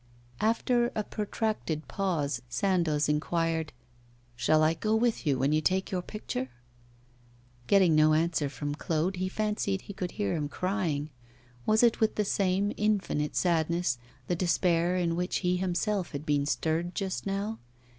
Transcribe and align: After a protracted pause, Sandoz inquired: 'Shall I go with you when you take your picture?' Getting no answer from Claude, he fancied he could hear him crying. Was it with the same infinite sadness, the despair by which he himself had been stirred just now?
After 0.39 0.91
a 0.95 1.03
protracted 1.03 1.87
pause, 1.87 2.41
Sandoz 2.49 3.07
inquired: 3.07 3.71
'Shall 4.35 4.63
I 4.63 4.73
go 4.73 4.95
with 4.95 5.27
you 5.27 5.37
when 5.37 5.53
you 5.53 5.61
take 5.61 5.91
your 5.91 6.01
picture?' 6.01 6.49
Getting 7.67 7.93
no 7.93 8.15
answer 8.15 8.49
from 8.49 8.73
Claude, 8.73 9.17
he 9.17 9.29
fancied 9.29 9.81
he 9.81 9.93
could 9.93 10.13
hear 10.13 10.35
him 10.35 10.49
crying. 10.49 11.11
Was 11.67 11.83
it 11.83 11.99
with 11.99 12.15
the 12.15 12.25
same 12.25 12.73
infinite 12.77 13.35
sadness, 13.35 13.99
the 14.25 14.35
despair 14.35 14.97
by 15.05 15.13
which 15.13 15.37
he 15.41 15.57
himself 15.57 16.13
had 16.13 16.25
been 16.25 16.47
stirred 16.47 16.95
just 16.95 17.27
now? 17.27 17.59